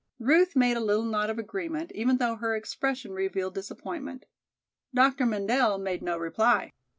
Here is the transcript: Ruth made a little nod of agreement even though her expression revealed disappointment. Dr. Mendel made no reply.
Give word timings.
Ruth 0.17 0.55
made 0.55 0.77
a 0.77 0.79
little 0.79 1.05
nod 1.05 1.29
of 1.29 1.37
agreement 1.37 1.91
even 1.93 2.17
though 2.17 2.35
her 2.37 2.55
expression 2.55 3.11
revealed 3.11 3.53
disappointment. 3.53 4.25
Dr. 4.95 5.27
Mendel 5.27 5.77
made 5.77 6.01
no 6.01 6.17
reply. 6.17 6.73